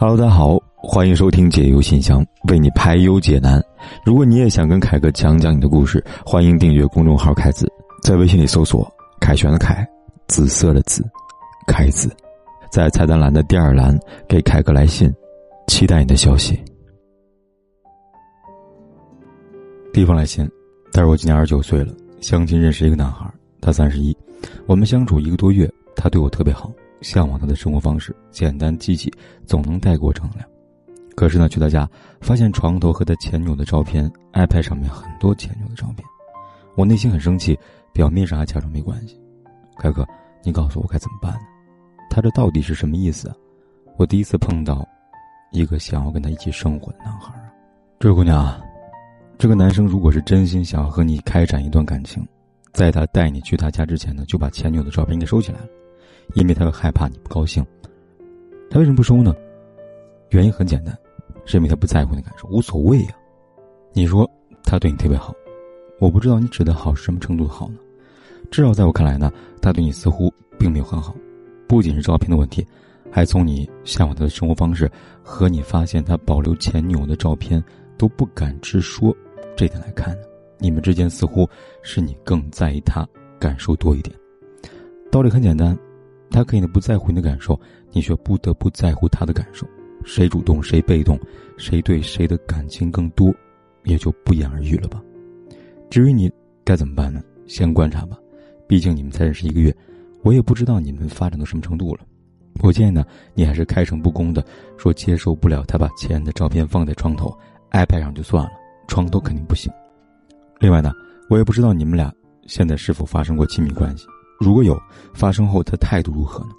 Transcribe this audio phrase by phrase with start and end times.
[0.00, 3.60] Hello，大家好，欢迎收听解忧信箱，为你排忧解难。
[4.06, 7.66] 如果你也想跟凯哥讲讲你的故事，欢迎订阅公众号“凯子”，
[8.00, 8.88] 在微信里搜索
[9.20, 9.84] “凯旋的凯，
[10.28, 11.04] 紫色的紫，
[11.66, 12.14] 凯子”，
[12.70, 13.98] 在菜单栏的第二栏
[14.28, 15.12] 给凯哥来信，
[15.66, 16.56] 期待你的消息。
[19.92, 20.48] 地方来信，
[20.92, 23.28] 他说我今年二十九岁了，相亲认识一个男孩，
[23.60, 24.16] 他三十一，
[24.68, 26.70] 我们相处一个多月，他对我特别好。
[27.00, 29.12] 向往他的生活方式，简单积极，
[29.46, 30.48] 总能带给我正能量。
[31.14, 31.88] 可是呢，去他家
[32.20, 36.04] 发现床头和他前女友的照片，iPad 上面很多前女友的照片，
[36.76, 37.58] 我内心很生气，
[37.92, 39.20] 表面上还假装没关系。
[39.78, 40.06] 凯哥，
[40.44, 41.40] 你告诉我该怎么办呢？
[42.08, 43.34] 他这到底是什么意思啊？
[43.96, 44.86] 我第一次碰到
[45.50, 47.50] 一个想要跟他一起生活的男孩啊！
[47.98, 48.60] 这位姑娘，
[49.38, 52.24] 这个男生如果是真心想要和你开展一段感情，
[52.72, 55.66] 在他带你去他家之前呢，就把前女友的照片给收起来了。
[56.34, 57.64] 因为他会害怕你不高兴，
[58.70, 59.34] 他为什么不收呢？
[60.30, 60.96] 原因很简单，
[61.44, 63.16] 是因为他不在乎你感受，无所谓呀。
[63.94, 64.30] 你说
[64.62, 65.34] 他对你特别好，
[65.98, 67.78] 我不知道你指的好是什么程度的好呢？
[68.50, 71.14] 至少在我看来呢，他对你似乎并没有很好，
[71.66, 72.66] 不仅是照片的问题，
[73.10, 74.90] 还从你向往他的生活方式
[75.22, 77.62] 和你发现他保留前女友的照片
[77.96, 79.14] 都不敢直说
[79.56, 80.22] 这点来看呢，
[80.58, 81.48] 你们之间似乎
[81.82, 84.14] 是你更在意他感受多一点。
[85.10, 85.76] 道理很简单。
[86.30, 87.58] 他可以不在乎你的感受，
[87.92, 89.66] 你却不得不在乎他的感受。
[90.04, 91.18] 谁主动，谁被动，
[91.56, 93.34] 谁对谁的感情更多，
[93.84, 95.02] 也就不言而喻了吧。
[95.90, 96.30] 至于你
[96.64, 97.22] 该怎么办呢？
[97.46, 98.18] 先观察吧，
[98.66, 99.74] 毕竟你们才认识一个月，
[100.22, 102.00] 我也不知道你们发展到什么程度了。
[102.60, 103.04] 我建议呢，
[103.34, 104.44] 你还是开诚布公的
[104.76, 107.32] 说接受不了他把前任的照片放在床头
[107.70, 108.50] ，iPad 上就算了，
[108.86, 109.72] 床头肯定不行。
[110.60, 110.92] 另外呢，
[111.30, 112.12] 我也不知道你们俩
[112.46, 114.06] 现在是否发生过亲密关系。
[114.38, 114.80] 如果有
[115.12, 116.50] 发生后，他态度如何呢？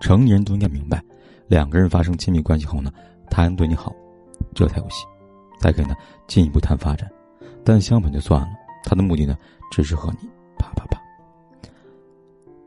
[0.00, 1.02] 成年人都应该明白，
[1.46, 2.90] 两个人发生亲密关系后呢，
[3.30, 3.94] 他还对你好，
[4.54, 5.04] 这才有戏，
[5.60, 5.94] 才可以呢
[6.26, 7.10] 进一步谈发展。
[7.64, 8.48] 但相反就算了，
[8.84, 9.36] 他的目的呢，
[9.70, 10.28] 只是和你
[10.58, 11.00] 啪啪啪。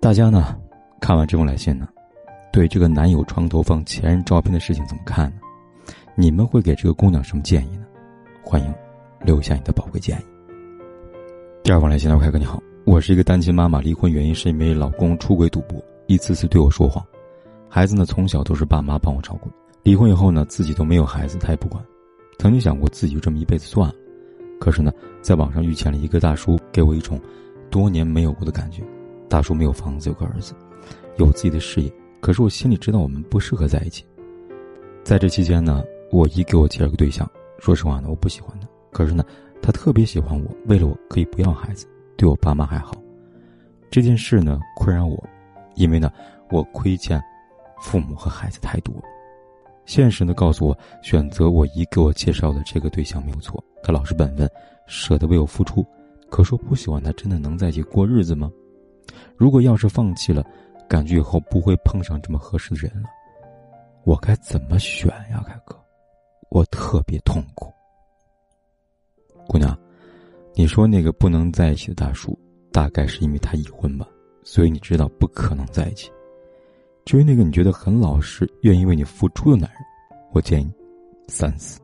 [0.00, 0.56] 大家呢，
[1.00, 1.88] 看完这封来信呢，
[2.52, 5.40] 对这个男友床头放前任照片的事情怎么看呢？
[6.14, 7.86] 你们会给这个姑娘什么建议呢？
[8.42, 8.74] 欢迎
[9.20, 10.24] 留下你的宝贵建议。
[11.62, 12.62] 第二封来信，我凯哥你好。
[12.86, 17.04] 我是一个单亲妈妈，离婚原因是因为老公出轨赌博，一次次对我说谎。
[17.68, 19.50] 孩子呢，从小都是爸妈帮我照顾。
[19.82, 21.84] 离婚以后呢，自己都没有孩子，他也不管。
[22.38, 23.94] 曾经想过自己就这么一辈子算了，
[24.60, 27.20] 可是呢，在网上遇见了一个大叔，给我一种
[27.72, 28.84] 多年没有过的感觉。
[29.28, 30.54] 大叔没有房子，有个儿子，
[31.16, 34.04] 有自己的事业，可是我心里知道我们不适合在一起。
[35.02, 35.82] 在这期间呢，
[36.12, 39.24] 我姨给我介绍个对象，说实话呢，我不喜欢他，可是呢，
[39.60, 41.84] 他特别喜欢我，为了我可以不要孩子。
[42.16, 42.94] 对我爸妈还好，
[43.90, 45.22] 这件事呢困扰我，
[45.74, 46.10] 因为呢
[46.50, 47.22] 我亏欠
[47.80, 48.94] 父母和孩子太多。
[49.84, 54.50] 现实呢告诉我，选择我姨给我介绍的这个对象没有错，他老实本分，
[54.86, 55.86] 舍得为我付出。
[56.28, 58.50] 可说不喜欢他，真的能在一起过日子吗？
[59.36, 60.44] 如果要是放弃了，
[60.88, 63.08] 感觉以后不会碰上这么合适的人了，
[64.04, 65.78] 我该怎么选呀，凯哥？
[66.48, 67.72] 我特别痛苦，
[69.46, 69.78] 姑娘。
[70.58, 72.34] 你说那个不能在一起的大叔，
[72.72, 74.08] 大概是因为他已婚吧，
[74.42, 76.10] 所以你知道不可能在一起。
[77.04, 79.80] 至于那个你觉得很老实、愿意为你付出的男人，
[80.32, 80.72] 我建议
[81.28, 81.78] 三思。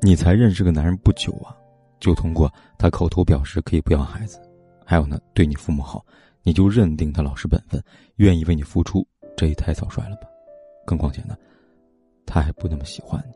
[0.00, 1.54] 你才认识个男人不久啊，
[2.00, 4.40] 就通过他口头表示可以不要孩子，
[4.82, 6.02] 还有呢对你父母好，
[6.42, 7.78] 你就认定他老实本分、
[8.16, 9.06] 愿意为你付出，
[9.36, 10.26] 这也太草率了吧？
[10.86, 11.36] 更况且呢，
[12.24, 13.34] 他还不那么喜欢你。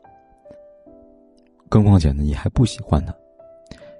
[1.69, 3.15] 更况且呢，你还不喜欢他。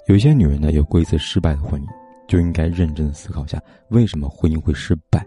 [0.09, 1.88] 有些女人呢，有过一次失败的婚姻，
[2.28, 5.24] 就应该认真的思考下，为什么婚姻会失败。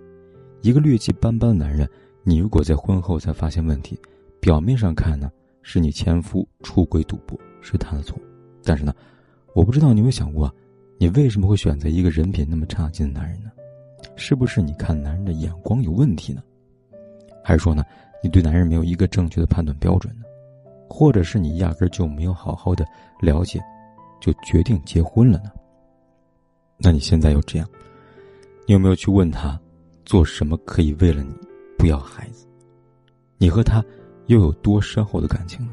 [0.61, 1.89] 一个劣迹斑斑的男人，
[2.25, 3.97] 你如果在婚后才发现问题，
[4.41, 5.31] 表面上看呢，
[5.63, 8.19] 是你前夫出轨赌博，是他的错。
[8.65, 8.93] 但是呢，
[9.55, 10.53] 我不知道你有没有想过，
[10.99, 13.53] 你为什么会选择一个人品那么差劲的男人呢？
[14.17, 16.43] 是不是你看男人的眼光有问题呢？
[17.45, 17.85] 还是说呢，
[18.21, 20.25] 你对男人没有一个正确的判断标准呢？
[20.89, 22.85] 或者是你压根就没有好好的
[23.21, 23.61] 了解？
[24.23, 25.51] 就决定结婚了呢？
[26.79, 27.69] 那你现在又这样，
[28.69, 29.61] 你有没有去问他，
[30.05, 31.35] 做什么可以为了你
[31.77, 32.47] 不要孩子？
[33.37, 33.85] 你和他
[34.27, 35.73] 又有多深厚的感情呢？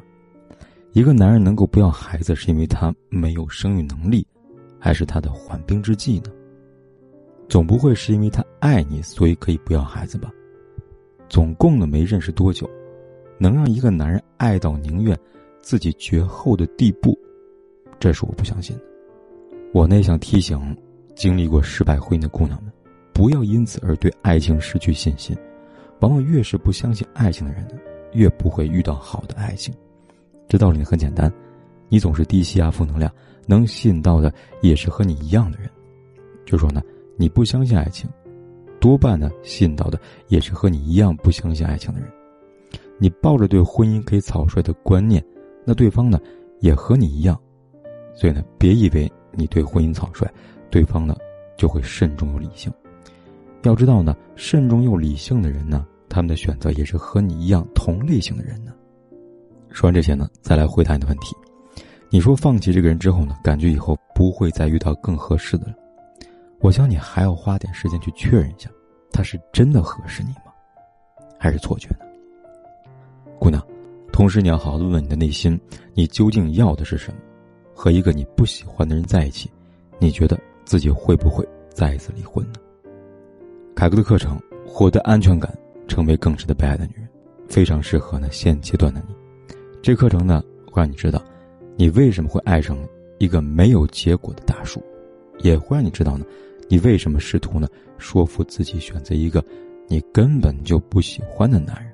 [0.94, 4.26] 一个男人能够不要孩子，是因为他没有生育能力，
[4.80, 6.32] 还是他的缓兵之计呢？
[7.48, 10.32] 总不会是因为他爱你，所以可以不要孩子吧？
[11.30, 12.68] 总共呢没认识多久，
[13.38, 15.16] 能让一个男人爱到宁愿
[15.62, 17.16] 自己绝后的地步？
[18.00, 18.84] 这是我不相信的。
[19.74, 20.76] 我呢想提醒
[21.16, 22.72] 经历过失败婚姻的姑娘们，
[23.14, 25.38] 不要因此而对爱情失去信心。
[26.00, 27.74] 往往越是不相信爱情的人呢，
[28.14, 29.74] 越不会遇到好的爱情。
[30.48, 31.32] 这道理很简单，
[31.90, 33.14] 你总是低气压、负能量，
[33.46, 35.70] 能吸引到的也是和你一样的人。
[36.46, 36.82] 就说呢，
[37.18, 38.10] 你不相信爱情，
[38.80, 40.00] 多半呢吸引到的
[40.30, 42.10] 也是和你一样不相信爱情的人。
[42.98, 45.24] 你抱着对婚姻可以草率的观念，
[45.66, 46.18] 那对方呢
[46.62, 47.38] 也和你一样。
[48.20, 50.28] 所以呢，别以为你对婚姻草率，
[50.70, 51.16] 对方呢
[51.56, 52.70] 就会慎重又理性。
[53.64, 58.74] 要知道呢，慎重又理性的人呢，他们的选择也是和你一样同类型的人呢。
[59.70, 61.34] 说完这些呢，再来回答你的问题。
[62.10, 65.74] 你说放弃这个人之后呢，感觉以后不会再遇到更合适的了。
[66.60, 68.70] 我想你还要花点时间去确认一下，
[69.14, 70.52] 他是真的合适你吗？
[71.40, 72.06] 还是错觉呢？
[73.40, 73.66] 姑娘，
[74.12, 75.58] 同时你要好好的问你的内心，
[75.94, 77.20] 你究竟要的是什么？
[77.82, 79.50] 和一个你不喜欢的人在一起，
[80.00, 82.60] 你觉得自己会不会再一次离婚呢？
[83.74, 84.38] 凯哥的课程
[84.68, 87.06] 《获得安全感，成为更值得被爱的女人》，
[87.48, 89.16] 非常适合呢现阶段的你。
[89.82, 91.24] 这课程呢，会让你知道，
[91.78, 92.78] 你为什么会爱上
[93.18, 94.84] 一个没有结果的大叔，
[95.38, 96.26] 也会让你知道呢，
[96.68, 97.68] 你为什么试图呢
[97.98, 99.42] 说服自己选择一个
[99.88, 101.94] 你根本就不喜欢的男人。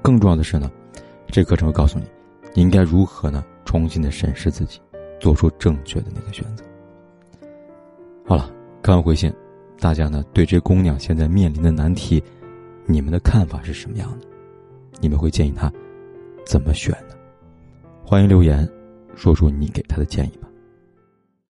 [0.00, 0.70] 更重要的是呢，
[1.26, 2.04] 这课程会告诉你，
[2.54, 4.80] 你应该如何呢重新的审视自己，
[5.20, 6.64] 做出正确的那个选择。
[8.24, 9.30] 好了，看完回信，
[9.78, 12.22] 大家呢对这姑娘现在面临的难题，
[12.86, 14.26] 你们的看法是什么样的？
[15.00, 15.70] 你们会建议她？
[16.46, 17.14] 怎么选呢？
[18.02, 18.66] 欢迎留言，
[19.14, 20.48] 说出你给她的建议吧。